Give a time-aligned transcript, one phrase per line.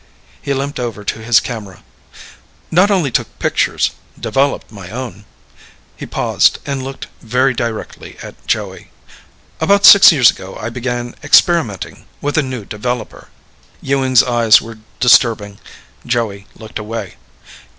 [0.41, 1.83] He limped over to his camera.
[2.71, 5.25] "Not only took pictures developed my own."
[5.95, 8.89] He paused and looked very directly at Joey.
[9.59, 13.27] "About six years ago, I began experimenting with a new developer."
[13.79, 15.59] Ewing's eyes were disturbing.
[16.07, 17.17] Joey looked away.